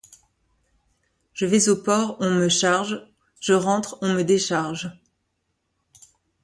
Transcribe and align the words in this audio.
Je 1.35 1.45
vais 1.45 1.69
au 1.69 1.75
port, 1.75 2.17
on 2.21 2.31
me 2.31 2.49
charge, 2.49 3.07
je 3.39 3.53
rentre, 3.53 3.99
on 4.01 4.11
me 4.15 4.23
décharge. 4.23 4.89